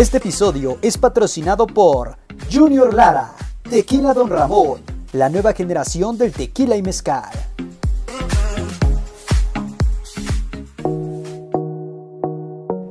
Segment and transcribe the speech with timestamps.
[0.00, 2.16] Este episodio es patrocinado por
[2.50, 3.34] Junior Lara,
[3.68, 4.80] Tequila Don Ramón,
[5.12, 7.28] la nueva generación del tequila y mezcal.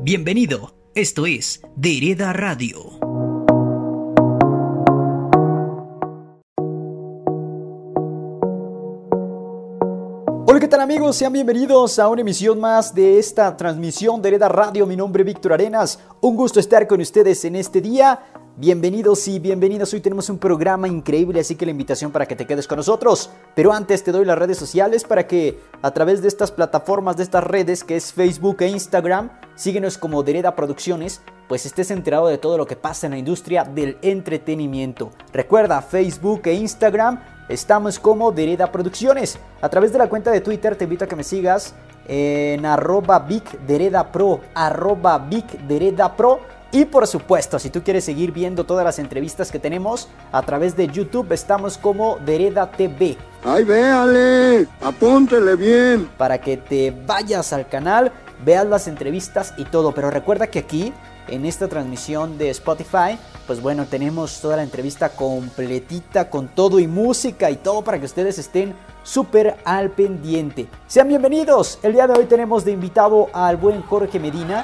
[0.04, 3.09] Bienvenido, esto es Dereda Radio.
[10.80, 11.18] Hola, ¿qué tal amigos?
[11.18, 14.86] Sean bienvenidos a una emisión más de esta transmisión de Hereda Radio.
[14.86, 16.00] Mi nombre es Víctor Arenas.
[16.22, 18.22] Un gusto estar con ustedes en este día.
[18.56, 19.94] Bienvenidos y bienvenidas.
[19.94, 23.30] Hoy tenemos un programa increíble, así que la invitación para que te quedes con nosotros.
[23.56, 27.24] Pero antes te doy las redes sociales para que a través de estas plataformas, de
[27.24, 31.20] estas redes que es Facebook e Instagram, síguenos como Dereda Producciones,
[31.50, 35.12] pues estés enterado de todo lo que pasa en la industria del entretenimiento.
[35.34, 37.20] Recuerda Facebook e Instagram
[37.50, 39.40] Estamos como Dereda Producciones.
[39.60, 41.74] A través de la cuenta de Twitter te invito a que me sigas
[42.08, 43.28] en arroba
[44.12, 45.28] Pro, arroba
[46.16, 46.40] Pro.
[46.72, 50.78] Y por supuesto, si tú quieres seguir viendo todas las entrevistas que tenemos a través
[50.78, 53.18] de YouTube, estamos como Dereda TV.
[53.44, 54.68] ¡Ay, véale!
[54.80, 56.08] ¡Apúntele bien!
[56.20, 58.12] Para que te vayas al canal,
[58.46, 59.92] veas las entrevistas y todo.
[59.94, 60.94] Pero recuerda que aquí
[61.28, 63.18] en esta transmisión de Spotify,
[63.50, 68.06] pues bueno, tenemos toda la entrevista completita con todo y música y todo para que
[68.06, 70.68] ustedes estén súper al pendiente.
[70.86, 71.80] Sean bienvenidos.
[71.82, 74.64] El día de hoy tenemos de invitado al buen Jorge Medina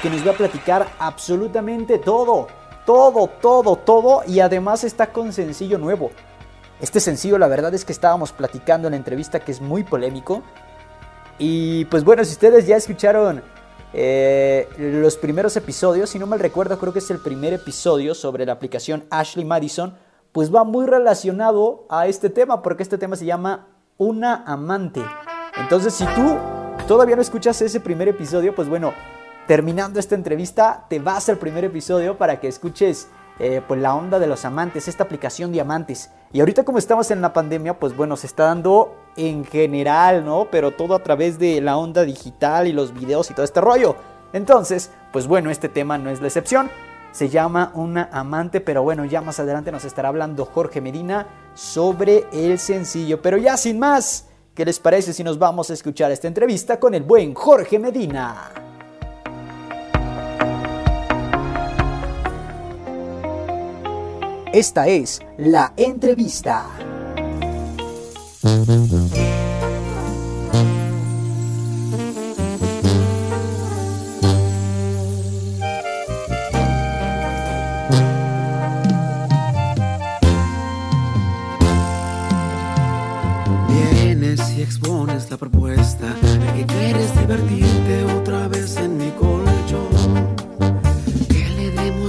[0.00, 2.46] que nos va a platicar absolutamente todo,
[2.86, 6.10] todo, todo, todo y además está con sencillo nuevo.
[6.80, 10.42] Este sencillo la verdad es que estábamos platicando en la entrevista que es muy polémico.
[11.38, 13.42] Y pues bueno, si ustedes ya escucharon
[13.96, 18.44] eh, los primeros episodios, si no mal recuerdo, creo que es el primer episodio sobre
[18.44, 19.94] la aplicación Ashley Madison,
[20.32, 25.00] pues va muy relacionado a este tema, porque este tema se llama Una amante.
[25.56, 26.36] Entonces, si tú
[26.88, 28.92] todavía no escuchas ese primer episodio, pues bueno,
[29.46, 33.06] terminando esta entrevista, te vas al primer episodio para que escuches
[33.38, 36.10] eh, pues la onda de los amantes, esta aplicación de amantes.
[36.32, 40.48] Y ahorita como estamos en la pandemia, pues bueno, se está dando en general, ¿no?
[40.50, 43.96] Pero todo a través de la onda digital y los videos y todo este rollo.
[44.32, 46.70] Entonces, pues bueno, este tema no es la excepción.
[47.12, 52.26] Se llama Una amante, pero bueno, ya más adelante nos estará hablando Jorge Medina sobre
[52.32, 53.22] el sencillo.
[53.22, 56.94] Pero ya sin más, ¿qué les parece si nos vamos a escuchar esta entrevista con
[56.94, 58.63] el buen Jorge Medina?
[64.54, 66.64] Esta es la entrevista.
[83.68, 89.53] Vienes y expones la propuesta de que quieres divertirte otra vez en mi colchón.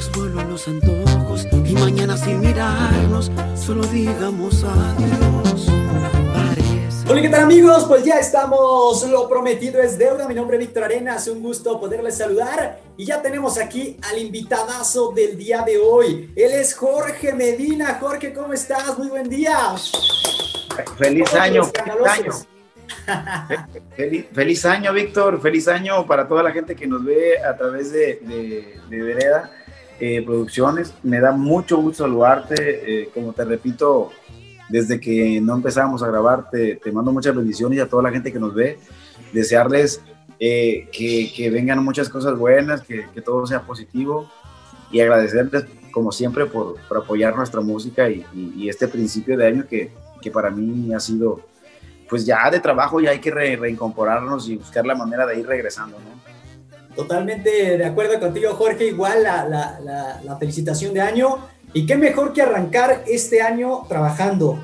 [0.05, 5.67] Demos vuelo a los antojos y mañana sin mirarnos solo digamos adiós.
[7.07, 7.85] Hola, ¿qué tal amigos?
[7.85, 10.27] Pues ya estamos, lo prometido es deuda.
[10.27, 12.79] Mi nombre es Víctor Arenas, un gusto poderles saludar.
[12.97, 16.31] Y ya tenemos aquí al invitadazo del día de hoy.
[16.35, 17.97] Él es Jorge Medina.
[17.99, 18.97] Jorge, ¿cómo estás?
[18.97, 19.75] Muy buen día.
[20.97, 22.31] Feliz año, feliz año.
[24.33, 25.41] Feliz, año, Víctor.
[25.41, 28.19] Feliz año para toda la gente que nos ve a través de,
[28.89, 29.51] de, Vereda
[29.99, 30.93] eh, Producciones.
[31.03, 33.03] Me da mucho gusto saludarte.
[33.03, 34.11] Eh, como te repito,
[34.69, 38.39] desde que no empezamos a grabar, te, mando muchas bendiciones a toda la gente que
[38.39, 38.79] nos ve,
[39.31, 40.01] desearles
[40.39, 44.29] eh, que, vengan muchas cosas buenas, que, todo sea positivo
[44.91, 49.91] y agradecerles como siempre por, apoyar nuestra música y, este principio de año que,
[50.33, 51.41] para mí ha sido
[52.09, 55.97] pues ya de trabajo y hay que reincorporarnos y buscar la manera de ir regresando,
[56.95, 58.87] Totalmente de acuerdo contigo, Jorge.
[58.87, 61.39] Igual la, la felicitación de año
[61.75, 64.57] y qué mejor que arrancar este año trabajando.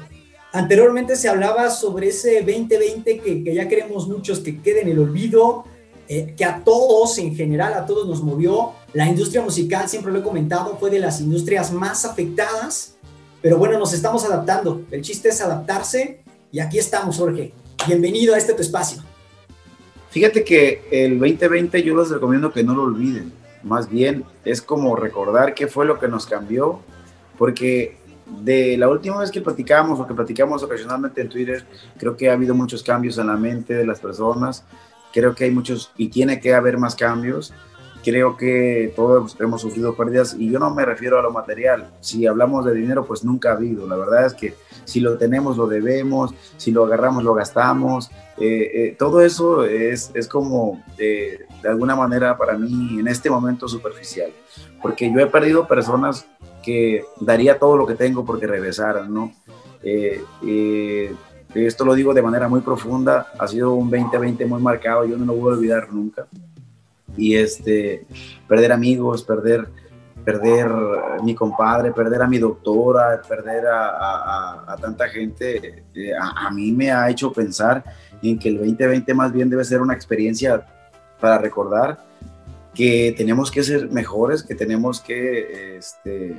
[0.53, 4.99] Anteriormente se hablaba sobre ese 2020 que, que ya queremos muchos que quede en el
[4.99, 5.65] olvido,
[6.07, 8.71] eh, que a todos en general, a todos nos movió.
[8.93, 12.95] La industria musical, siempre lo he comentado, fue de las industrias más afectadas,
[13.41, 14.83] pero bueno, nos estamos adaptando.
[14.89, 17.53] El chiste es adaptarse y aquí estamos, Jorge.
[17.87, 19.03] Bienvenido a este tu espacio.
[20.11, 23.31] Fíjate que el 2020 yo les recomiendo que no lo olviden.
[23.63, 26.81] Más bien es como recordar qué fue lo que nos cambió
[27.37, 27.97] porque
[28.43, 31.65] de la última vez que platicamos o que platicamos ocasionalmente en Twitter,
[31.97, 34.63] creo que ha habido muchos cambios en la mente de las personas,
[35.13, 37.53] creo que hay muchos y tiene que haber más cambios
[38.03, 41.91] creo que todos hemos sufrido pérdidas y yo no me refiero a lo material.
[41.99, 43.87] Si hablamos de dinero, pues nunca ha habido.
[43.87, 44.55] La verdad es que
[44.85, 48.09] si lo tenemos, lo debemos, si lo agarramos, lo gastamos.
[48.37, 53.29] Eh, eh, todo eso es, es como de, de alguna manera para mí en este
[53.29, 54.31] momento superficial,
[54.81, 56.25] porque yo he perdido personas
[56.63, 59.31] que daría todo lo que tengo porque regresaran, ¿no?
[59.83, 60.23] Eh,
[61.53, 65.25] esto lo digo de manera muy profunda, ha sido un 2020 muy marcado, yo no
[65.25, 66.27] lo voy a olvidar nunca
[67.17, 68.05] y este,
[68.47, 69.67] perder amigos, perder,
[70.23, 70.69] perder
[71.23, 77.09] mi compadre, perder a mi doctora, perder a, tanta gente, eh, a, mí me ha
[77.09, 77.83] hecho pensar
[78.21, 80.65] en que el 2020 más bien debe ser una experiencia
[81.19, 81.99] para recordar
[82.73, 86.35] que tenemos que ser mejores, que tenemos que este,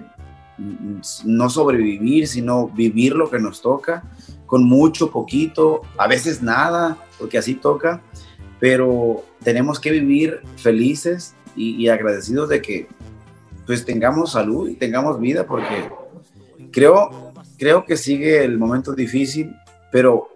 [1.25, 4.03] no sobrevivir, sino vivir lo que nos toca,
[4.47, 8.03] con mucho, poquito, a veces nada, porque así toca,
[8.62, 12.87] pero tenemos que vivir felices y, agradecidos de que
[13.67, 15.91] pues tengamos salud y tengamos vida, porque
[16.70, 19.53] creo, creo que sigue el momento difícil,
[19.91, 20.29] pero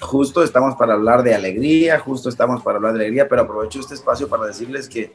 [0.00, 3.92] justo estamos para hablar de alegría, justo estamos para hablar de alegría, pero aprovecho este
[3.92, 5.12] espacio para decirles que,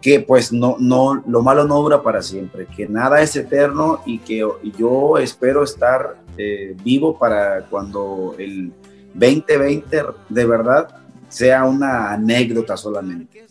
[0.00, 4.18] que pues no, no, lo malo no dura para siempre, que nada es eterno y
[4.18, 4.44] que
[4.76, 8.72] yo espero estar eh, vivo para cuando el
[9.14, 10.98] 2020 de verdad
[11.28, 13.46] sea una anécdota solamente.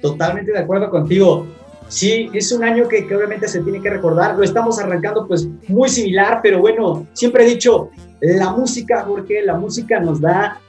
[0.00, 1.46] Totalmente de acuerdo contigo.
[1.88, 4.36] Sí, es un año que, obviamente se tiene que recordar.
[4.36, 7.90] Lo estamos arrancando pues muy similar, pero bueno, siempre he dicho,
[8.20, 10.60] la música, porque la música nos da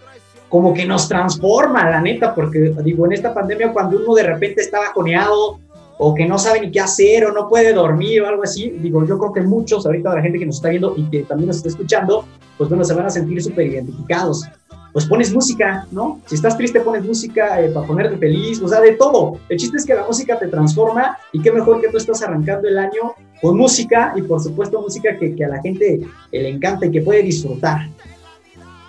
[0.48, 4.62] como que nos transforma, la neta, porque digo, en esta pandemia cuando uno de repente
[4.62, 5.60] está bajoneado
[6.00, 9.06] o que no sabe ni qué hacer o no puede dormir o algo así, digo,
[9.06, 11.58] yo creo que muchos ahorita la gente que nos está viendo y que también nos
[11.58, 12.26] está escuchando,
[12.58, 14.44] pues bueno, se van a sentir súper identificados
[14.92, 16.22] pues pones música, ¿no?
[16.26, 19.40] Si estás triste, pones música eh, para ponerte feliz, o sea, de todo.
[19.50, 22.68] El chiste es que la música te transforma y qué mejor que tú estás arrancando
[22.68, 26.02] el año con música y por supuesto música que, a la gente
[26.32, 27.88] le encanta y que puede disfrutar.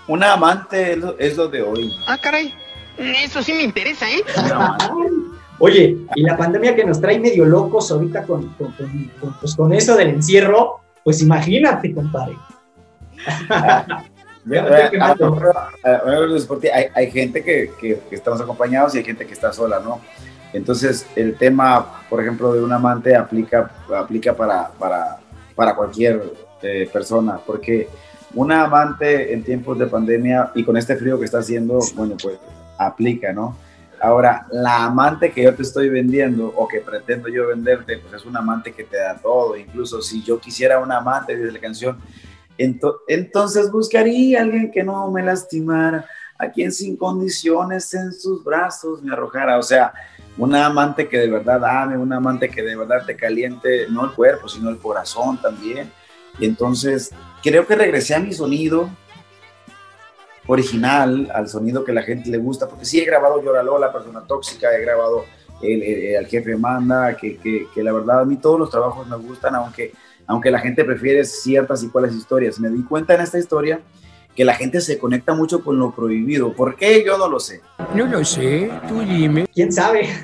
[0.09, 1.93] Una amante es lo, de hoy.
[2.07, 2.53] Ah, caray,
[2.99, 4.23] eso sí me interesa, ¿eh?
[5.59, 8.75] Oye, y la pandemia que nos trae medio locos ahorita con, con,
[9.41, 12.37] pues con eso del encierro, pues imagínate, compadre.
[16.95, 20.01] Hay, gente que, que, estamos acompañados y hay gente que está sola, ¿no?
[20.53, 25.19] Entonces, el tema, por ejemplo, de un amante aplica, aplica para, para,
[25.55, 26.33] para cualquier
[26.63, 27.89] eh, persona, porque
[28.35, 32.39] una amante en tiempos de pandemia y con este frío que está haciendo, bueno, pues
[32.79, 33.57] aplica, ¿no?
[34.01, 38.25] Ahora, la amante que yo te estoy vendiendo o que pretendo yo venderte, pues es
[38.25, 39.57] un amante que te da todo.
[39.59, 41.99] Incluso si yo quisiera un amante, dice la canción,
[43.09, 46.05] entonces buscaría a alguien que no me lastimara,
[46.39, 49.59] a quien sin condiciones en sus brazos me arrojara.
[49.59, 49.93] O sea,
[50.37, 54.13] una amante que de verdad ame, una amante que de verdad te caliente, no el
[54.13, 55.91] cuerpo, sino el corazón también.
[56.39, 57.11] Y entonces
[57.43, 58.91] creo que regresé a mi sonido
[60.47, 64.21] original, al sonido que la gente le gusta, porque sí he grabado Lloralo, la persona
[64.27, 65.25] tóxica, he grabado
[65.63, 69.17] el, Al jefe manda, que, que, que la verdad a mí todos los trabajos me
[69.17, 69.93] gustan, aunque
[70.31, 72.61] aunque la gente prefiere ciertas y cuáles historias.
[72.61, 73.81] Me di cuenta en esta historia
[74.37, 76.53] que la gente se conecta mucho con lo prohibido.
[76.53, 77.03] ¿Por qué?
[77.05, 77.63] Yo no lo sé.
[77.97, 79.49] No lo sé, tú dime.
[79.53, 80.09] ¿Quién sabe?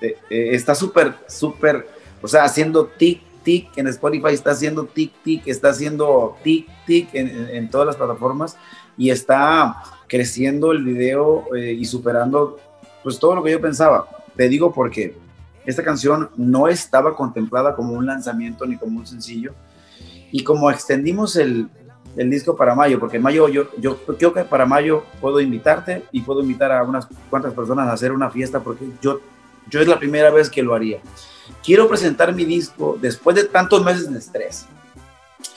[0.00, 1.88] Eh, eh, está súper, súper,
[2.22, 7.08] o sea, haciendo tic, tic en Spotify, está haciendo tic, tic, está haciendo tic, tic
[7.14, 8.56] en, todas las plataformas
[8.96, 12.60] y está creciendo el video eh, y superando
[13.02, 14.08] pues todo lo que yo pensaba.
[14.36, 15.16] Te digo porque
[15.68, 19.52] esta canción no estaba contemplada como un lanzamiento ni como un sencillo.
[20.32, 21.68] Y como extendimos el,
[22.16, 26.04] el disco para mayo, porque en mayo yo, yo creo que para mayo puedo invitarte
[26.10, 29.20] y puedo invitar a unas cuantas personas a hacer una fiesta porque yo,
[29.68, 31.00] yo es la primera vez que lo haría.
[31.62, 34.64] Quiero presentar mi disco después de tantos meses de estrés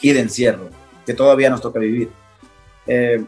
[0.01, 0.67] y de encierro
[1.05, 2.11] que todavía nos toca vivir.
[2.85, 3.23] Eh,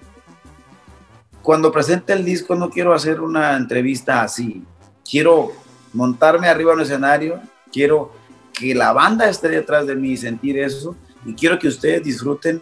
[1.41, 4.65] cuando presente el disco no quiero hacer una entrevista así.
[5.09, 5.63] Quiero
[5.93, 7.39] montarme arriba en un escenario,
[7.71, 8.11] quiero
[8.53, 10.95] que la banda esté detrás de mí y sentir eso,
[11.25, 12.61] y quiero que ustedes disfruten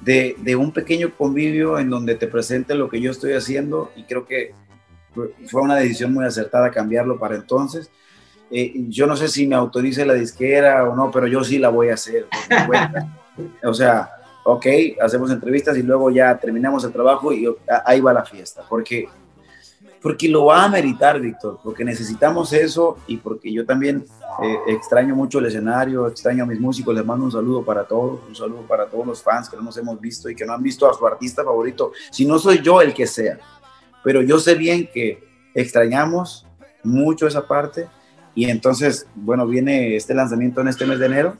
[0.00, 4.04] de, de, un pequeño convivio en donde te presente lo que yo estoy haciendo, y
[4.04, 4.54] creo que
[5.46, 7.90] fue una decisión muy acertada cambiarlo para entonces.
[8.50, 11.68] Eh, yo no sé si me autorice la disquera o no, pero yo sí la
[11.68, 12.26] voy a hacer.
[13.64, 14.10] o sea,
[14.44, 14.66] ok,
[15.00, 17.46] hacemos entrevistas y luego ya terminamos el trabajo y
[17.84, 19.08] ahí va la fiesta, porque
[20.04, 24.04] porque lo va a meritar, Víctor, porque necesitamos eso y porque yo también
[24.42, 28.20] eh, extraño mucho el escenario, extraño a mis músicos, les mando un saludo para todos,
[28.28, 30.62] un saludo para todos los fans que no nos hemos visto y que no han
[30.62, 33.38] visto a su artista favorito, si no soy yo el que sea,
[34.02, 36.46] pero yo sé bien que, extrañamos
[36.82, 37.88] mucho esa parte
[38.34, 41.36] y entonces, bueno, viene este lanzamiento en este mes de enero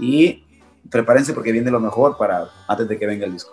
[0.00, 0.44] y
[0.90, 3.52] prepárense porque viene lo mejor para antes de que venga el disco.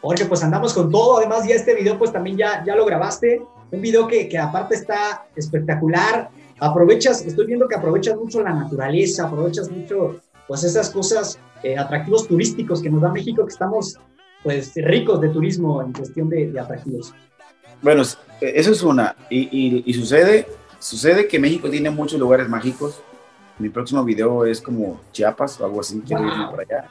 [0.00, 1.18] Jorge, pues andamos con todo.
[1.18, 3.42] Además, ya este video, pues también ya, ya lo grabaste.
[3.70, 6.30] Un video que, que aparte está espectacular.
[6.60, 12.26] Aprovechas, estoy viendo que aprovechas mucho la naturaleza, aprovechas mucho, pues esas cosas, eh, atractivos
[12.26, 13.96] turísticos que nos da México, que estamos,
[14.42, 17.14] pues, ricos de turismo en cuestión de, de atractivos.
[17.82, 19.14] Bueno, eso es una.
[19.30, 20.46] Y, y, y, sucede,
[20.78, 23.00] sucede que México tiene muchos lugares mágicos.
[23.58, 26.32] Mi próximo video es como Chiapas o algo así, quiero wow.
[26.32, 26.88] irme por allá.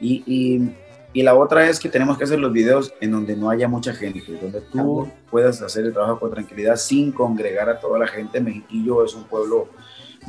[0.00, 0.74] Y, y
[1.12, 3.92] y la otra es que tenemos que hacer los videos en donde no haya mucha
[3.92, 8.40] gente, donde tú puedas hacer el trabajo con tranquilidad sin congregar a toda la gente.
[8.40, 9.68] Mexiquillo es un pueblo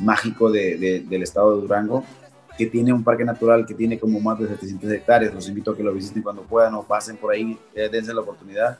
[0.00, 2.04] mágico de, de, del estado de Durango
[2.58, 5.32] que tiene un parque natural que tiene como más de 700 hectáreas.
[5.32, 8.20] Los invito a que lo visiten cuando puedan o pasen por ahí, eh, dense la
[8.20, 8.78] oportunidad.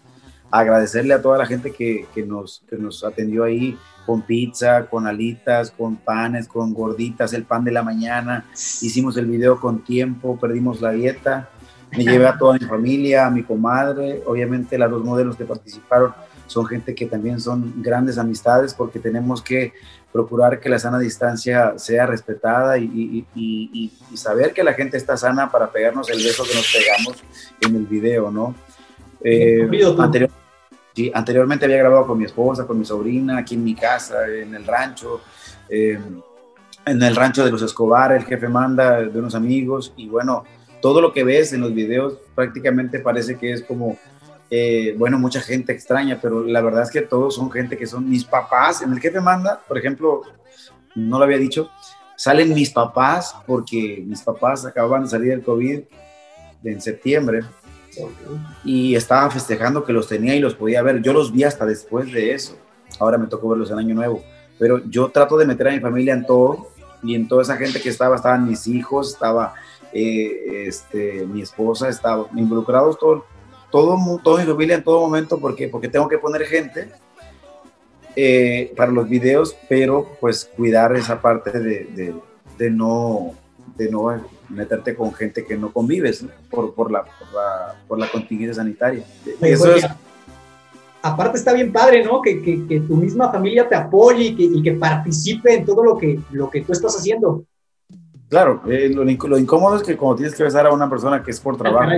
[0.51, 5.07] Agradecerle a toda la gente que, que, nos, que nos atendió ahí con pizza, con
[5.07, 8.45] alitas, con panes, con gorditas, el pan de la mañana.
[8.53, 11.49] Hicimos el video con tiempo, perdimos la dieta
[11.97, 16.13] me llevé a toda mi familia, a mi comadre, obviamente las dos modelos que participaron
[16.47, 19.73] son gente que también son grandes amistades porque tenemos que
[20.13, 24.99] procurar que la sana distancia sea respetada y, y, y, y, saber que la gente
[24.99, 27.25] está sana para pegarnos el beso que nos pegamos
[27.61, 28.55] en el video, ¿no?
[29.25, 29.67] Eh,
[29.99, 30.31] anterior,
[30.95, 34.55] sí, anteriormente había grabado con mi esposa, con mi sobrina, aquí en mi casa, en
[34.55, 35.23] el rancho,
[35.71, 35.99] eh,
[36.85, 40.45] en el rancho de los Escobar, el jefe manda de unos amigos y bueno,
[40.83, 43.97] todo lo que ves en los videos prácticamente parece que es como,
[44.51, 48.11] eh, bueno, mucha gente extraña, pero la verdad es que todos son gente que son
[48.11, 48.83] mis papás.
[48.83, 50.23] En el jefe manda, por ejemplo,
[50.95, 51.71] no lo había dicho,
[52.17, 55.81] salen mis papás porque mis papás acababan de salir del COVID
[56.65, 57.41] en septiembre
[58.65, 61.01] y estaba festejando que los tenía y los podía ver.
[61.01, 62.57] Yo los vi hasta después de eso.
[62.99, 64.23] Ahora me tocó verlos en Año Nuevo.
[64.59, 66.69] Pero yo trato de meter a mi familia en todo
[67.03, 69.55] y en toda esa gente que estaba, estaban mis hijos, estaba
[69.93, 73.25] eh, este, mi esposa, estaba involucrados todo,
[73.71, 76.89] todo, todo mi familia en todo momento, porque porque tengo que poner gente
[78.15, 82.15] eh, para los videos, pero pues cuidar esa parte de, de,
[82.59, 83.35] de, no,
[83.77, 86.31] de no meterte con gente que no convives ¿no?
[86.51, 89.03] Por, por, la, por, la, por la contingencia sanitaria.
[89.41, 89.87] Eso es,
[91.03, 92.21] aparte está bien padre, ¿no?
[92.23, 95.83] Que, que, que, tu misma familia te apoye y que, y que participe en todo
[95.83, 97.45] lo que, lo que tú estás haciendo.
[98.33, 101.31] Claro, eh, lo, lo, incómodo es que cuando tienes que besar a una persona que
[101.31, 101.91] es por trabajo,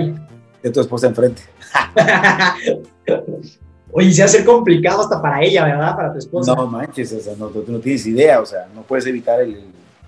[0.61, 1.43] de tu esposa enfrente.
[3.93, 5.95] Oye, se hace complicado hasta para ella, ¿verdad?
[5.95, 6.53] Para tu esposa.
[6.53, 7.47] No manches, o sea, no,
[7.79, 9.63] tienes idea, o sea, no puedes evitar el,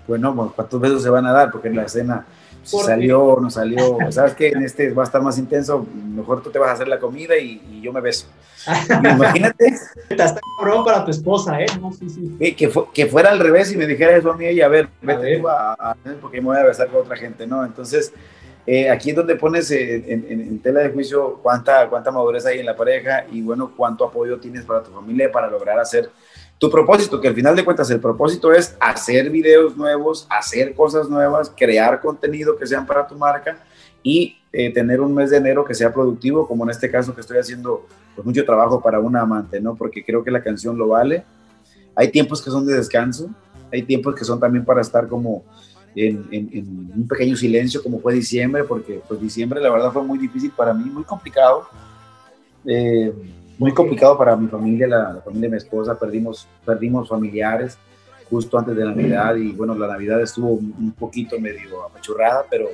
[0.06, 2.26] bueno, cuántos besos se van a dar, porque en la escena
[2.68, 6.42] si salió o no salió, sabes que en este va a estar más intenso, mejor
[6.42, 8.26] tú te vas a hacer la comida y, y yo me beso.
[8.88, 9.74] Imagínate.
[10.08, 11.66] Está cabrón para tu esposa, ¿eh?
[11.80, 12.36] No, sí, sí.
[12.38, 14.68] Que, que, fu que, fuera al revés y me dijera eso a mí y a
[14.68, 15.42] ver, a vete ver.
[15.48, 17.64] A, a, porque me voy a besar con otra gente, ¿no?
[17.64, 18.12] Entonces,
[18.66, 22.58] eh, aquí es donde pones en, en, en, tela de juicio cuánta, cuánta madurez hay
[22.58, 26.10] en la pareja y, bueno, cuánto apoyo tienes para tu familia para lograr hacer
[26.58, 31.08] tu propósito, que al final de cuentas el propósito es hacer videos nuevos, hacer cosas
[31.08, 33.58] nuevas, crear contenido que sean para tu marca
[34.02, 37.20] y eh, tener un mes de enero que sea productivo, como en este caso que
[37.20, 39.76] estoy haciendo pues, mucho trabajo para una amante, ¿no?
[39.76, 41.24] Porque creo que la canción lo vale.
[41.94, 43.30] Hay tiempos que son de descanso,
[43.72, 45.44] hay tiempos que son también para estar como
[45.94, 50.50] en, un pequeño silencio, como fue diciembre, porque pues diciembre la verdad fue muy difícil
[50.50, 51.68] para mí, muy complicado.
[52.64, 53.12] Eh,
[53.58, 57.76] muy complicado para mi familia, la, la, familia de mi esposa, perdimos, perdimos familiares
[58.30, 62.68] justo antes de Navidad y bueno, la Navidad estuvo un poquito medio apachurrada, pero,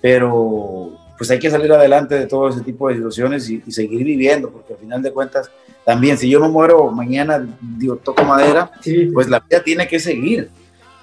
[0.00, 4.04] pero pues hay que salir adelante de todo ese tipo de situaciones y, y, seguir
[4.04, 5.50] viviendo, porque al final de cuentas,
[5.84, 9.10] también si yo me muero mañana, digo, toco madera, sí.
[9.12, 10.50] pues la vida tiene que seguir.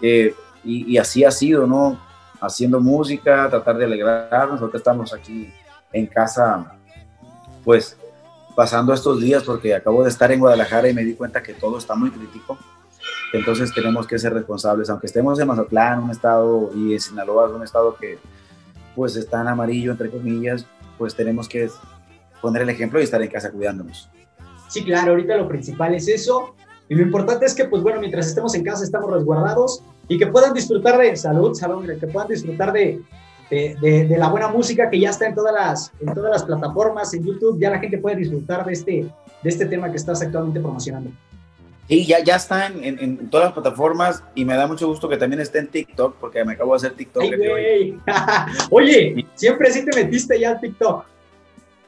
[0.01, 0.33] Eh,
[0.63, 2.00] y, y, así ha sido, ¿no?
[2.39, 5.51] Haciendo música, tratar de alegrarnos, ahorita estamos aquí
[5.91, 6.77] en casa,
[7.63, 7.97] pues
[8.55, 11.77] pasando estos días porque acabo de estar en Guadalajara y me di cuenta que todo
[11.77, 12.57] está muy crítico.
[13.33, 17.63] Entonces tenemos que ser responsables, aunque estemos en Mazatlán, un estado, y en Sinaloa, un
[17.63, 18.17] estado que
[18.95, 20.65] pues está en amarillo, entre comillas,
[20.97, 21.69] pues tenemos que
[22.41, 24.09] poner el ejemplo y estar en casa cuidándonos.
[24.69, 26.55] Sí, claro, ahorita lo principal es eso.
[26.88, 30.27] Y lo importante es que, pues bueno, mientras estemos en casa estamos resguardados y que
[30.27, 33.01] puedan disfrutar de salud, salud que puedan disfrutar de,
[33.49, 36.43] de, de, de, la buena música que ya está en todas, las, en todas las
[36.43, 40.21] plataformas, en YouTube, ya la gente puede disfrutar de este, de este tema que estás
[40.21, 41.11] actualmente promocionando.
[41.87, 45.07] Sí, ya, ya está en, en, en, todas las plataformas y me da mucho gusto
[45.07, 47.23] que también esté en TikTok, porque me acabo de hacer TikTok.
[47.23, 47.99] Ay,
[48.71, 51.05] Oye, siempre sí te metiste ya al TikTok.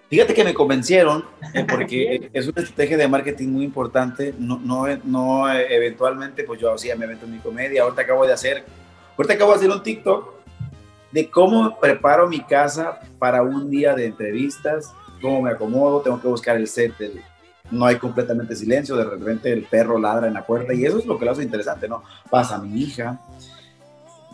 [0.09, 4.35] Fíjate que me convencieron, eh, porque es una estrategia de marketing muy importante.
[4.37, 7.81] No, no, no eh, eventualmente, pues yo hacía mi evento en mi comedia.
[7.81, 8.63] Ahorita acabo de hacer,
[9.17, 10.36] ahorita acabo de hacer un TikTok
[11.11, 16.27] de cómo preparo mi casa para un día de entrevistas, cómo me acomodo, tengo que
[16.27, 16.93] buscar el set,
[17.71, 21.05] no hay completamente silencio, de repente el perro ladra en la puerta y eso es
[21.05, 22.03] lo que lo hace interesante, ¿no?
[22.29, 23.19] Pasa mi hija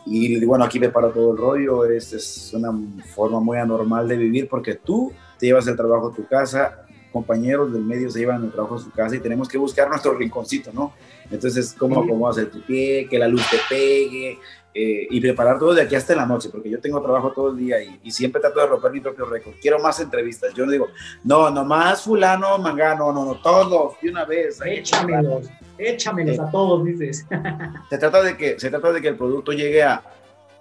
[0.05, 2.71] y bueno, aquí preparo todo el rollo, es, es una
[3.15, 6.82] forma muy anormal de vivir porque tú te llevas el trabajo a tu casa,
[7.13, 10.15] compañeros del medio se llevan el trabajo a su casa y tenemos que buscar nuestro
[10.15, 10.93] rinconcito, ¿no?
[11.31, 14.39] Entonces, cómo acomodas el tu pie, que la luz te pegue,
[14.75, 17.57] eh, y preparar todo de aquí hasta la noche, porque yo tengo trabajo todo el
[17.57, 19.53] día y, siempre trato de romper mi propio récord.
[19.61, 20.51] Quiero más entrevistas.
[20.55, 20.87] Yo no digo,
[21.23, 24.59] no, nomás fulano, mangano, no, no, todos, de una vez.
[24.65, 27.23] Échamelos, échamelos a todos, dices.
[27.89, 30.03] Se trata de que, se trata de que el producto llegue a,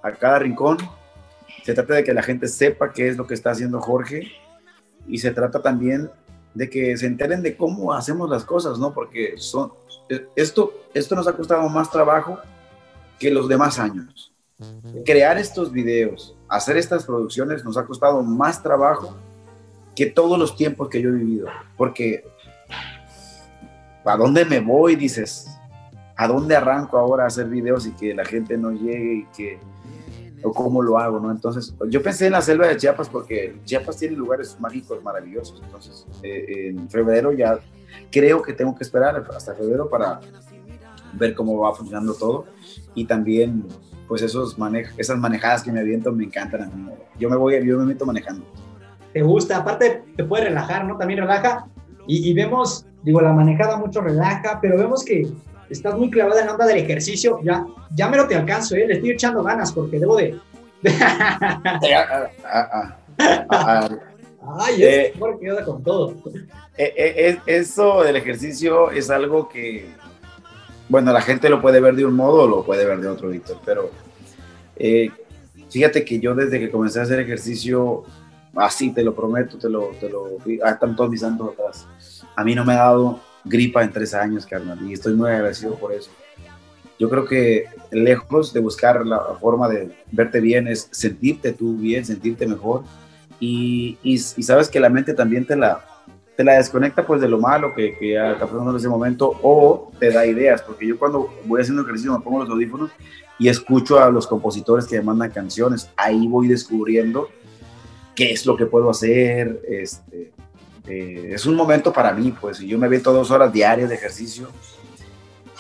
[0.03, 0.77] a cada rincón,
[1.65, 4.31] se trata de que la gente sepa qué es lo que está haciendo Jorge
[5.07, 6.11] y se trata también
[6.55, 8.93] de que se enteren de cómo hacemos las cosas, ¿no?
[8.93, 9.73] Porque son,
[10.37, 12.39] esto, esto nos ha costado más trabajo
[13.19, 14.33] que los demás años.
[15.05, 19.17] Crear estos videos, hacer estas producciones nos ha costado más trabajo
[19.97, 21.49] que todos los tiempos que yo he vivido.
[21.77, 22.25] Porque,
[24.05, 24.97] ¿a dónde me voy?
[24.97, 25.49] Dices,
[26.17, 29.59] ¿a dónde arranco ahora a hacer videos y que la gente no llegue y que,
[30.43, 31.31] o cómo lo hago, ¿no?
[31.31, 35.61] Entonces, yo pensé en la selva de Chiapas porque Chiapas tiene lugares mágicos maravillosos.
[35.65, 37.59] Entonces, eh, en febrero ya
[38.11, 40.21] creo que tengo que esperar hasta febrero para
[41.15, 42.47] ver cómo va funcionando todo
[42.95, 43.67] y también
[44.09, 44.57] pues esos
[44.97, 46.87] esas manejadas que me aviento me encantan a mí.
[47.19, 48.45] Yo me voy, yo me meto manejando.
[49.13, 50.97] Te gusta, aparte te puede relajar, ¿no?
[50.97, 51.67] También relaja
[52.07, 55.29] y, vemos, digo, la manejada mucho relaja, pero vemos que
[55.73, 57.41] estás muy clavada en la onda del ejercicio.
[57.43, 58.87] Ya, ya me lo te alcanzo, ¿eh?
[58.87, 60.39] Le estoy echando ganas porque debo de...
[64.59, 66.17] Ay, es eh, que con todo.
[66.77, 69.95] Eh, eh, eso del ejercicio es algo que
[70.93, 73.31] bueno, la gente lo puede ver de un modo o lo puede ver de otro,
[73.31, 73.91] Víctor, pero
[74.77, 75.11] eh,
[75.71, 78.05] fíjate que yo desde que comencé a hacer ejercicio,
[78.55, 80.27] así te lo prometo, te lo, te lo,
[80.63, 81.89] ah, están todos mis santos atrás.
[82.37, 85.75] A mí no me ha dado gripa en tres años, carnal, y estoy muy agradecido
[85.75, 86.11] por eso.
[86.99, 92.05] Yo creo que lejos de buscar la forma de verte bien es sentirte tú bien,
[92.05, 92.85] sentirte mejor.
[93.41, 95.85] Y, y, y sabes que la mente también te la,
[96.37, 99.91] te la desconecta pues de lo malo que, que está pasando en ese momento o
[99.99, 102.91] te da ideas, porque yo cuando voy haciendo ejercicio me pongo los audífonos
[103.39, 107.29] y escucho a los compositores que me mandan canciones, ahí voy descubriendo
[108.15, 110.33] qué es lo que puedo hacer, este,
[110.87, 113.95] eh, es un momento para mí, pues, y yo me veo dos horas diarias de
[113.95, 114.49] ejercicio,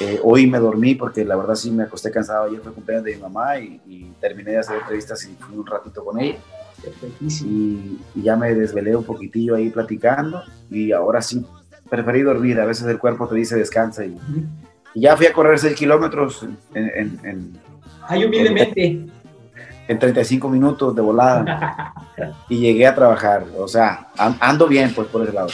[0.01, 3.15] eh, hoy me dormí porque la verdad sí me acosté cansado, ayer fue cumpleaños de
[3.15, 6.39] mi mamá y, y terminé de hacer entrevistas y fui un ratito con ella
[7.21, 11.45] y, ya me desvelé un poquitillo ahí platicando y ahora sí,
[11.89, 12.61] preferí dormir.
[12.61, 14.17] A veces el cuerpo te dice descansa y,
[14.95, 17.53] ya fui a correr 6 kilómetros en, en,
[18.07, 18.85] Ay, humildemente.
[18.85, 19.13] En,
[19.87, 21.95] 35 minutos de volada
[22.49, 23.45] y llegué a trabajar.
[23.59, 25.49] O sea, ando bien pues por ese lado.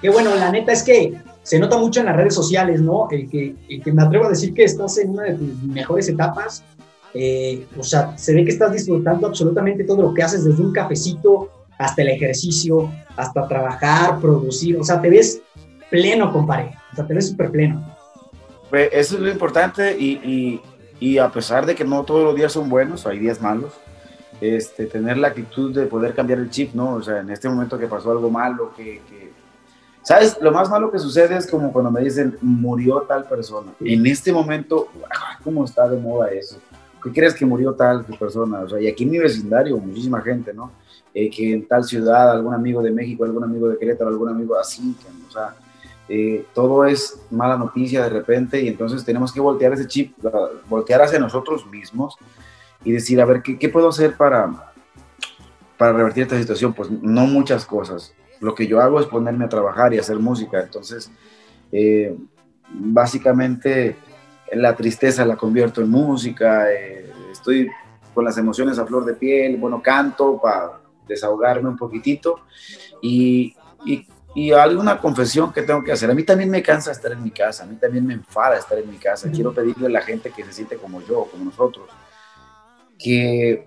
[0.00, 3.08] Qué bueno, la neta es que se nota mucho en las redes sociales, ¿no?
[3.10, 6.08] El que, el que me atrevo a decir que estás en una de tus mejores
[6.08, 6.64] etapas
[7.14, 10.72] eh, o sea, se ve que estás disfrutando absolutamente todo lo que haces, desde un
[10.72, 15.42] cafecito hasta el ejercicio, hasta trabajar, producir, o sea, te ves
[15.90, 17.96] pleno, compadre, o sea, te ves súper pleno.
[18.70, 20.60] Pues eso es lo importante y, y,
[21.02, 23.72] y, a pesar de que no todos los días son buenos, hay días malos,
[24.40, 26.94] este, tener la actitud de poder cambiar el chip, ¿no?
[26.94, 29.32] O sea, en este momento que pasó algo malo, que, que...
[30.02, 30.38] ¿Sabes?
[30.40, 33.72] Lo más malo que sucede es como cuando me dicen, murió tal persona.
[33.80, 34.88] En este momento,
[35.44, 36.58] ¿cómo está de moda eso?
[37.02, 38.60] ¿qué crees que murió tal persona?
[38.60, 40.70] O sea, y aquí en mi vecindario, muchísima gente, ¿no?
[41.12, 44.56] Eh, que en tal ciudad, algún amigo de México, algún amigo de Querétaro, algún amigo
[44.56, 44.94] así,
[45.28, 45.54] o sea,
[46.14, 50.14] eh, todo es mala noticia de repente y entonces tenemos que voltear ese chip,
[50.68, 52.18] voltear hacia nosotros mismos
[52.84, 54.74] y decir, a ver, ¿qué, qué puedo hacer para,
[55.78, 56.74] para revertir esta situación?
[56.74, 58.12] Pues no muchas cosas.
[58.40, 60.60] Lo que yo hago es ponerme a trabajar y hacer música.
[60.60, 61.10] Entonces,
[61.72, 62.14] eh,
[62.68, 63.96] básicamente
[64.52, 67.70] la tristeza la convierto en música, eh, estoy
[68.12, 70.72] con las emociones a flor de piel, bueno, canto para
[71.08, 72.40] desahogarme un poquitito
[73.00, 76.10] y, y, y, alguna confesión que tengo que hacer.
[76.10, 78.78] A mí también me cansa estar en mi casa, a mí también me enfada estar
[78.78, 79.30] en mi casa.
[79.30, 81.88] Quiero pedirle a la gente que se siente como yo, como nosotros,
[82.98, 83.64] que,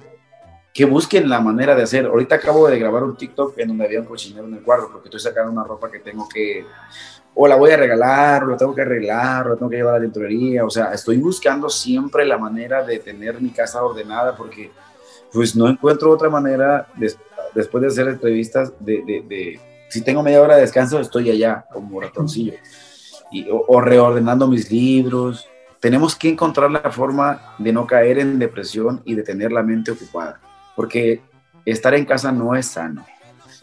[0.74, 2.06] que busquen la manera de hacer.
[2.06, 5.10] Ahorita acabo de grabar un TikTok en donde había un cochinero en el cuarto porque
[5.10, 6.66] estoy sacando una ropa que tengo que
[7.38, 9.96] o la voy a regalar, o la tengo que arreglar, o la tengo que llevar
[9.96, 10.66] a la tintorería.
[10.66, 14.72] O sea, estoy buscando siempre la manera de tener mi casa ordenada porque
[15.34, 16.88] pues no encuentro otra manera,
[17.54, 19.60] después de hacer entrevistas, de, de,
[19.96, 22.56] si tengo media hora de descanso, estoy allá como ratoncillo,
[23.32, 25.48] y, o, reordenando mis libros.
[25.80, 29.92] Tenemos que encontrar la forma de no caer en depresión y de tener la mente
[29.92, 30.42] ocupada,
[30.76, 31.22] porque
[31.64, 33.06] estar en casa no es sano.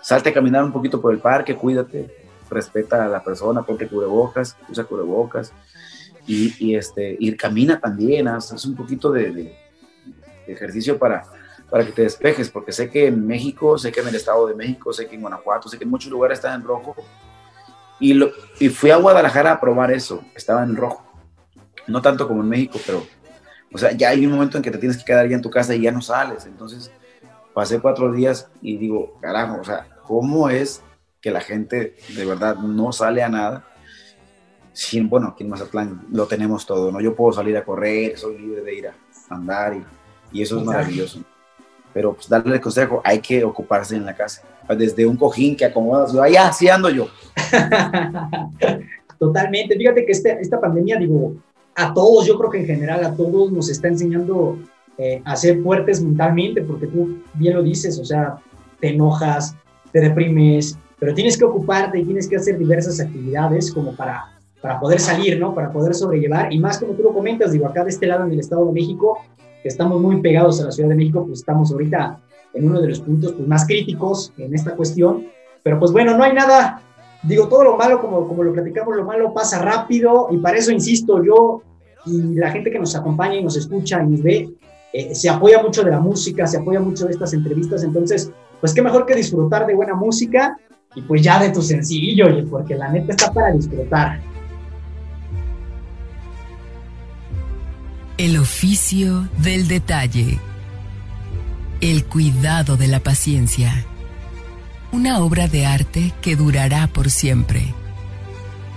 [0.00, 2.10] Salte a caminar un poquito por el parque, cuídate,
[2.48, 5.52] respeta a la persona, ponte cubrebocas, usa cubrebocas
[6.26, 9.54] y, y este, y camina también, haz, un poquito de,
[10.46, 11.24] ejercicio para,
[11.72, 14.54] para que te despejes, porque sé que en México, sé que en el Estado de
[14.54, 16.94] México, sé que en Guanajuato, sé que en muchos lugares está en rojo.
[17.98, 18.30] Y, lo,
[18.60, 21.02] y fui a Guadalajara a probar eso, estaba en rojo.
[21.86, 23.06] No tanto como en México, pero,
[23.72, 25.48] o sea, ya hay un momento en que te tienes que quedar ya en tu
[25.48, 26.44] casa y ya no sales.
[26.44, 26.90] Entonces,
[27.54, 30.82] pasé cuatro días y digo, carajo, o sea, ¿cómo es
[31.22, 33.64] que la gente de verdad no sale a nada.
[34.74, 37.00] Sin, bueno, aquí en Mazatlán lo tenemos todo, ¿no?
[37.00, 38.94] Yo puedo salir a correr, soy libre de ir a
[39.30, 41.22] andar y, y eso es maravilloso.
[41.92, 44.42] Pero pues darle el consejo, hay que ocuparse en la casa.
[44.68, 47.08] Desde un cojín que acomodas, allá así ando yo.
[49.18, 49.76] Totalmente.
[49.76, 51.34] Fíjate que este, esta pandemia, digo,
[51.74, 54.58] a todos, yo creo que en general a todos nos está enseñando
[54.98, 58.36] eh, a ser fuertes mentalmente, porque tú bien lo dices, o sea,
[58.80, 59.54] te enojas,
[59.90, 64.78] te deprimes, pero tienes que ocuparte y tienes que hacer diversas actividades como para, para
[64.78, 65.54] poder salir, ¿no?
[65.54, 66.52] Para poder sobrellevar.
[66.52, 68.72] Y más como tú lo comentas, digo, acá de este lado en el Estado de
[68.72, 69.18] México,
[69.62, 72.20] que estamos muy pegados a la Ciudad de México, pues estamos ahorita
[72.54, 75.26] en uno de los puntos pues, más críticos en esta cuestión.
[75.62, 76.82] Pero pues bueno, no hay nada,
[77.22, 80.72] digo, todo lo malo, como, como lo platicamos, lo malo pasa rápido y para eso
[80.72, 81.62] insisto, yo
[82.04, 84.50] y la gente que nos acompaña y nos escucha y nos ve,
[84.92, 88.74] eh, se apoya mucho de la música, se apoya mucho de estas entrevistas, entonces, pues
[88.74, 90.58] qué mejor que disfrutar de buena música
[90.94, 94.20] y pues ya de tu sencillo, porque la neta está para disfrutar.
[98.22, 100.38] El oficio del detalle.
[101.80, 103.84] El cuidado de la paciencia.
[104.92, 107.74] Una obra de arte que durará por siempre.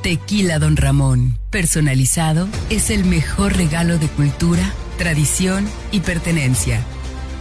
[0.02, 6.84] Tequila Don Ramón, personalizado, es el mejor regalo de cultura, tradición y pertenencia.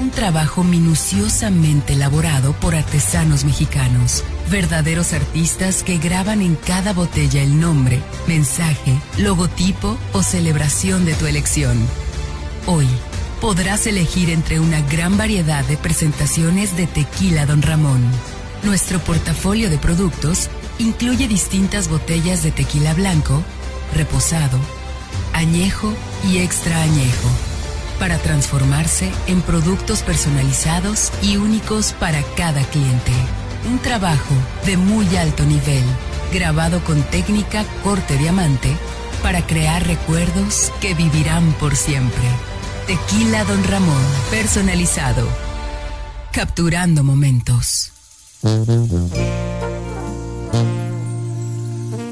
[0.00, 7.58] Un trabajo minuciosamente elaborado por artesanos mexicanos verdaderos artistas que graban en cada botella el
[7.60, 11.78] nombre, mensaje, logotipo o celebración de tu elección.
[12.66, 12.86] Hoy
[13.40, 18.02] podrás elegir entre una gran variedad de presentaciones de Tequila Don Ramón.
[18.62, 23.42] Nuestro portafolio de productos incluye distintas botellas de tequila blanco,
[23.94, 24.58] reposado,
[25.32, 25.92] añejo
[26.24, 27.28] y extra añejo,
[27.98, 33.12] para transformarse en productos personalizados y únicos para cada cliente.
[33.68, 34.34] Un trabajo
[34.66, 35.84] de muy alto nivel,
[36.32, 38.76] grabado con técnica corte diamante
[39.22, 42.24] para crear recuerdos que vivirán por siempre.
[42.86, 45.26] Tequila Don Ramón, personalizado.
[46.30, 47.92] Capturando momentos.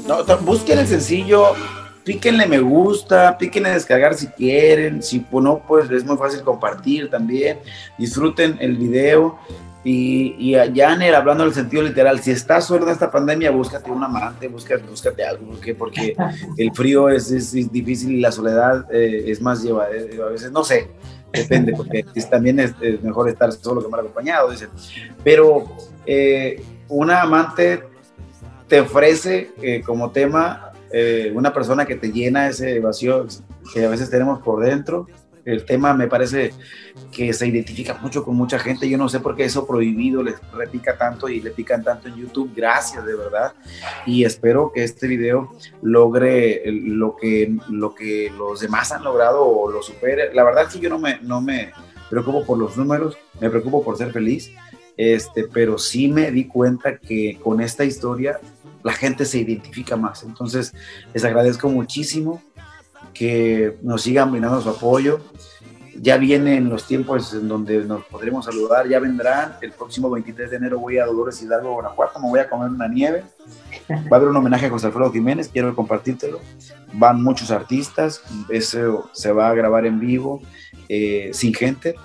[0.07, 1.53] No, busquen el sencillo,
[2.03, 7.59] píquenle me gusta, píquenle descargar si quieren, si no, pues es muy fácil compartir también,
[7.97, 9.39] disfruten el video
[9.83, 13.51] y, y a Janer, hablando en el sentido literal, si estás solo en esta pandemia,
[13.51, 16.15] búscate un amante, búscate, búscate algo, porque, porque
[16.57, 20.51] el frío es, es, difícil y la soledad eh, es más llevadera, eh, a veces,
[20.51, 20.89] no sé,
[21.33, 24.69] depende, porque también es, mejor estar solo que mal acompañado, dicen.
[25.21, 25.65] Pero
[26.05, 27.83] eh, una amante
[28.69, 29.51] te ofrece
[29.85, 30.72] como tema
[31.33, 33.25] una persona que te llena ese vacío
[33.73, 35.07] que a veces tenemos por dentro
[35.45, 36.53] el tema me parece
[37.11, 38.89] que se identifica mucho con mucha gente.
[38.89, 42.15] Yo no sé por qué eso prohibido les repica tanto y le pican tanto en
[42.15, 42.51] YouTube.
[42.55, 43.53] Gracias, de verdad.
[44.05, 45.51] Y espero que este video
[45.81, 50.33] logre lo que, lo que los demás han logrado o lo supere.
[50.33, 51.73] La verdad es que yo no me, no me
[52.09, 54.51] preocupo por los números, me preocupo por ser feliz.
[54.95, 58.39] Este, pero sí me di cuenta que con esta historia
[58.83, 60.23] la gente se identifica más.
[60.23, 60.73] Entonces,
[61.13, 62.41] les agradezco muchísimo
[63.13, 65.19] que nos sigan brindando su apoyo.
[65.95, 69.57] Ya vienen los tiempos en donde nos podremos saludar, ya vendrán.
[69.61, 72.87] El próximo 23 de enero voy a Dolores Hidalgo, Guanajuato, me voy a comer una
[72.87, 73.23] nieve.
[73.89, 76.39] Va a haber un homenaje a José Alfredo Jiménez, quiero compartírtelo.
[76.93, 80.41] Van muchos artistas, eso se va a grabar en vivo,
[80.89, 81.95] eh, sin gente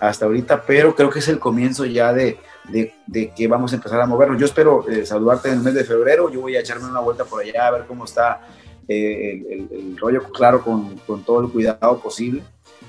[0.00, 2.38] hasta ahorita, pero creo que es el comienzo ya de,
[2.70, 4.38] de, que vamos a empezar a movernos.
[4.38, 7.24] Yo espero eh, saludarte en el mes de febrero, yo voy a echarme una vuelta
[7.24, 8.40] por allá a ver cómo está
[8.88, 12.42] eh, el, rollo claro con, con, todo el cuidado posible.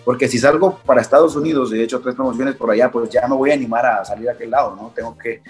[0.04, 3.36] Porque si salgo para Estados Unidos, de hecho tres promociones por allá, pues ya me
[3.36, 4.92] voy a animar a salir a aquel lado, ¿no?
[4.96, 5.44] Tengo que,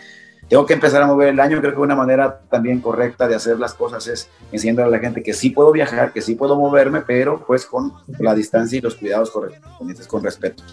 [0.49, 1.61] tengo que empezar a mover el año.
[1.61, 5.23] Creo que una manera también correcta de hacer las cosas es enseñando a la gente
[5.23, 8.95] que sí puedo viajar, que sí puedo moverme, pero pues con la distancia y los
[8.95, 10.63] cuidados correspondientes, con respeto.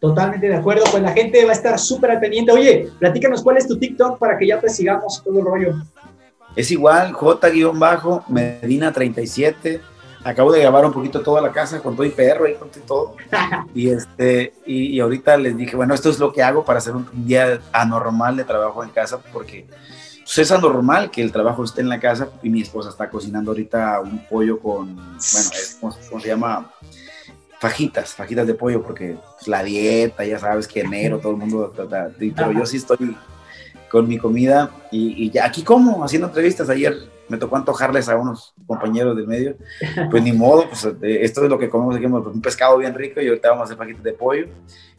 [0.00, 2.52] Totalmente de acuerdo, pues la gente va a estar súper al pendiente.
[2.52, 5.74] Oye, platícanos cuál es tu TikTok para que ya te sigamos todo el rollo.
[6.54, 9.80] Es igual, J-Medina37.
[10.24, 13.14] Acabo de grabar un poquito toda la casa con todo y perro y con todo.
[13.74, 17.06] Y, este, y, ahorita les dije, bueno, esto es lo que hago para hacer un
[17.12, 19.66] día anormal de trabajo en casa, porque
[20.24, 23.52] pues, es anormal que el trabajo esté en la casa y mi esposa está cocinando
[23.52, 26.72] ahorita un pollo con, bueno, es, ¿cómo, se llama?
[27.58, 31.72] Fajitas, fajitas de pollo, porque pues, la dieta, ya sabes que enero todo el mundo,
[31.74, 33.16] pero yo sí estoy
[33.90, 36.68] con mi comida y, ya aquí como, haciendo entrevistas.
[36.68, 36.94] Ayer
[37.28, 39.56] me tocó antojarles a unos compañeros del medio,
[40.10, 43.28] pues ni modo, pues esto es lo que comemos aquí, un pescado bien rico y
[43.28, 44.48] ahorita vamos a hacer fajitas de pollo.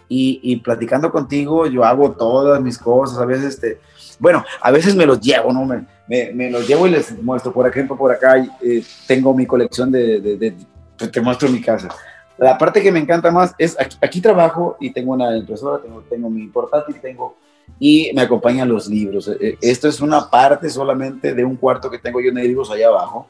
[0.09, 3.81] Y, y, platicando contigo, yo hago todas mis cosas, a veces, este,
[4.19, 5.65] bueno, a veces me los llevo, ¿no?
[5.65, 9.45] Me, me, me los llevo y les muestro, por ejemplo, por acá eh, tengo mi
[9.45, 10.55] colección de, de, de,
[10.97, 11.89] pues, te muestro mi casa.
[12.37, 16.01] La parte que me encanta más es, aquí, aquí trabajo y tengo una impresora, tengo,
[16.01, 17.35] tengo mi portátil, tengo
[17.79, 19.27] y me acompañan los libros.
[19.27, 22.71] Eh, eh, esto es una parte solamente de un cuarto que tengo yo de libros
[22.71, 23.27] allá abajo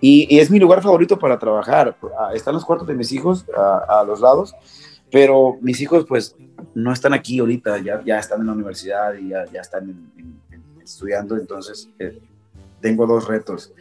[0.00, 1.96] y, es mi lugar favorito para trabajar.
[2.18, 4.54] Ah, están los cuartos de mis hijos a, los lados,
[5.10, 6.36] pero mis hijos pues
[6.74, 10.10] no están aquí ahorita, ya, ya están en la universidad y ya, ya están
[10.82, 12.18] estudiando, entonces eh,
[12.82, 13.72] tengo dos retos.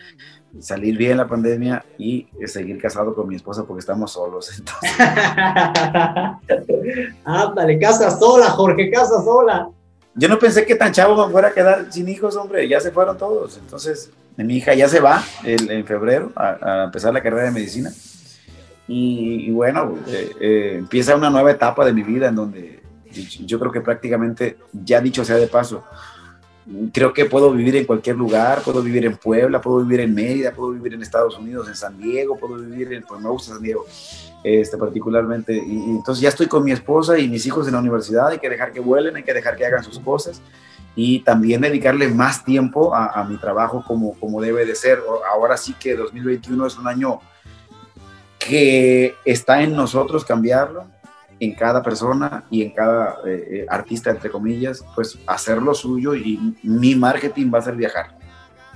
[0.59, 4.49] Salir bien la pandemia y seguir casado con mi esposa porque estamos solos.
[7.25, 9.69] Ándale, casa sola, Jorge, casa sola
[10.13, 12.91] yo no pensé que tan chavo me fuera a quedar sin hijos, hombre, ya se
[12.91, 13.57] fueron todos.
[13.57, 17.91] Entonces, mi hija ya se va en febrero a, empezar la carrera de medicina.
[18.87, 22.81] Y, bueno, eh, eh, empieza una nueva etapa de mi vida en donde
[23.45, 25.83] yo creo que prácticamente, ya dicho sea de paso,
[26.93, 30.52] creo que puedo vivir en cualquier lugar, puedo vivir en Puebla, puedo vivir en Mérida,
[30.52, 33.62] puedo vivir en Estados Unidos, en San Diego, puedo vivir en, pues me gusta San
[33.62, 33.86] Diego,
[34.43, 38.28] este, particularmente, y, entonces ya estoy con mi esposa y mis hijos en la universidad,
[38.28, 40.41] hay que dejar que vuelen, hay que dejar que hagan sus cosas,
[40.95, 45.02] y también dedicarle más tiempo a, a mi trabajo como, como debe de ser.
[45.32, 47.21] Ahora sí que 2021 es un año
[48.38, 50.86] que está en nosotros cambiarlo,
[51.41, 56.15] en cada persona y en cada eh, eh, artista, entre comillas, pues hacer lo suyo
[56.15, 58.15] y mi marketing va a ser viajar.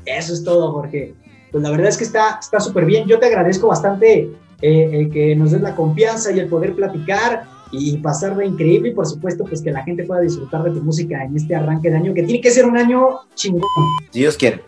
[0.04, 1.13] Eso es todo, Jorge.
[1.51, 3.08] Pues la verdad es que está súper bien.
[3.08, 4.32] Yo te agradezco bastante
[4.63, 8.93] eh, que nos des la confianza y el poder platicar y pasar de increíble y
[8.93, 11.97] por supuesto pues que la gente pueda disfrutar de tu música en este arranque de
[11.97, 13.62] año que tiene que ser un año chingón.
[14.10, 14.63] Si Dios quiere.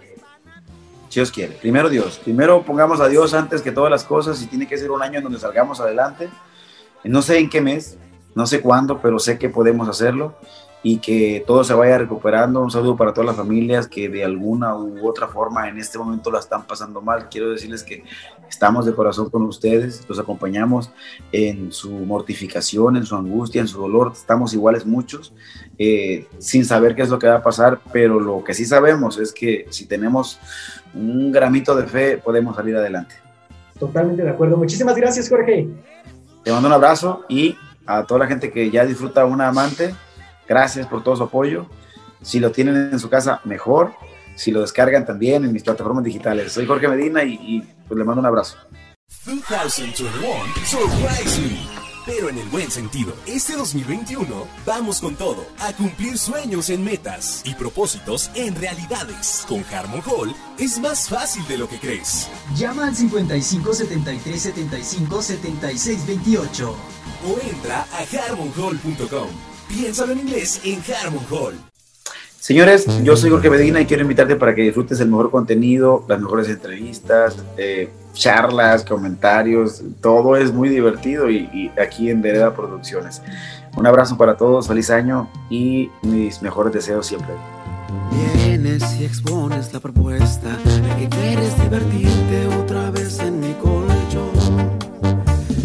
[1.10, 1.54] Si Dios quiere.
[1.54, 2.20] Primero Dios.
[2.24, 5.18] Primero pongamos a Dios antes que todas las cosas y tiene que ser un año
[5.18, 6.30] en donde salgamos adelante
[7.04, 7.98] no sé en qué mes,
[8.36, 10.36] no sé cuándo, pero sé que podemos hacerlo
[10.84, 12.62] y que todo se vaya recuperando.
[12.62, 16.32] Un saludo para todas las familias que de alguna u otra forma en este momento
[16.32, 17.30] la están pasando mal.
[17.30, 18.04] Quiero decirles que
[18.50, 20.92] estamos de corazón con ustedes, los acompañamos
[21.32, 24.12] en su mortificación, en su angustia, en su dolor.
[24.14, 25.34] Estamos iguales muchos,
[25.78, 29.18] eh, sin saber qué es lo que va a pasar, pero lo que sí sabemos
[29.18, 30.40] es que si tenemos
[30.94, 33.16] un gramito de fe, podemos salir adelante.
[33.80, 34.58] Totalmente de acuerdo.
[34.58, 35.68] Muchísimas gracias, Jorge.
[36.48, 39.94] Te mando un abrazo y a toda la gente que ya disfruta una amante,
[40.48, 41.68] gracias por todo su apoyo.
[42.22, 43.92] Si lo tienen en su casa, mejor.
[44.38, 46.54] Si lo descargan también en mis plataformas digitales.
[46.54, 48.56] Soy Jorge Medina y, y pues le mando un abrazo.
[49.26, 50.10] 2021
[50.66, 51.77] Surprise
[52.08, 53.14] pero en el buen sentido.
[53.28, 59.46] Este 2021 vamos con todo a cumplir sueños en metas y propósitos en realidades.
[59.48, 62.30] Con Harmon Hall es más fácil de lo que crees.
[62.56, 66.76] Llama al 55 73 75 76 28
[67.28, 69.28] o entra a harmonhall.com.
[69.68, 71.56] Piénsalo en inglés en Harmon Hall.
[72.40, 76.22] Señores, yo soy Jorge Medina y quiero invitarte para que disfrutes el mejor contenido, las
[76.22, 83.22] mejores entrevistas, eh, charlas, comentarios, todo es muy divertido y, aquí en Vereda Producciones.
[83.76, 87.34] Un abrazo para todos, feliz año y mis mejores deseos siempre.
[88.44, 94.78] Vienes y expones la propuesta de que quieres divertirte otra vez en mi colchón.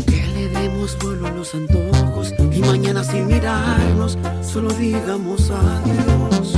[0.07, 4.19] Que le demos vuelo a los antojos y mañana sin mirarnos
[4.53, 6.53] solo digamos adiós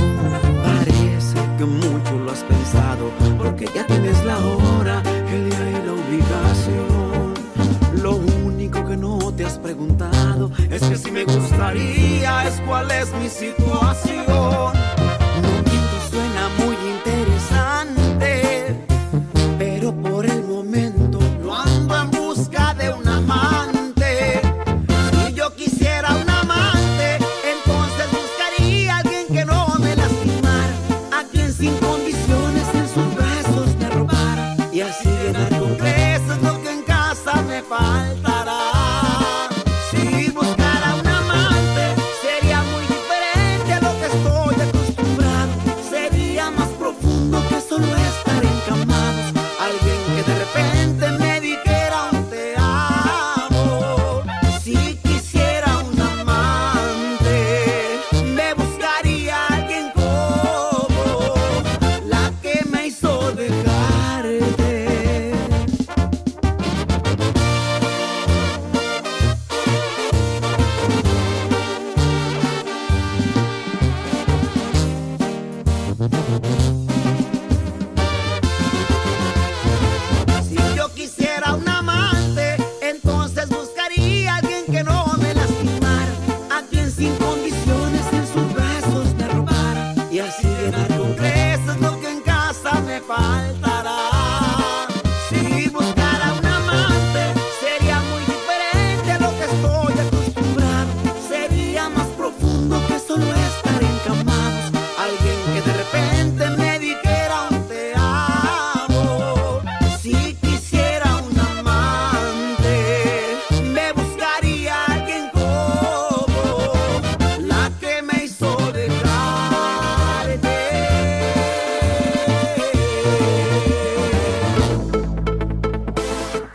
[1.57, 4.64] que mucho lo has pensado, porque ya tienes la hora,
[13.13, 14.34] es cuál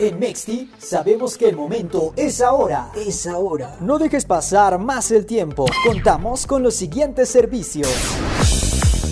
[0.09, 2.91] Mexti sabemos que el momento es ahora.
[2.97, 3.77] Es ahora.
[3.81, 5.67] No dejes pasar más el tiempo.
[5.87, 7.91] Contamos con los siguientes servicios.